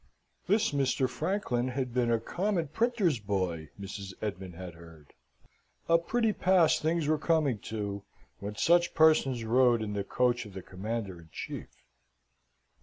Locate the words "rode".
9.43-9.83